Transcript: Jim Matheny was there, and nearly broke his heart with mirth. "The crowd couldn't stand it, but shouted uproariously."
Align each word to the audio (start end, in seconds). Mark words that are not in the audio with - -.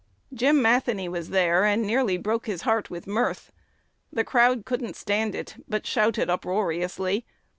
Jim 0.33 0.59
Matheny 0.63 1.07
was 1.07 1.29
there, 1.29 1.63
and 1.63 1.83
nearly 1.83 2.17
broke 2.17 2.47
his 2.47 2.63
heart 2.63 2.89
with 2.89 3.05
mirth. 3.05 3.51
"The 4.11 4.23
crowd 4.23 4.65
couldn't 4.65 4.95
stand 4.95 5.35
it, 5.35 5.57
but 5.69 5.85
shouted 5.85 6.27
uproariously." 6.27 7.23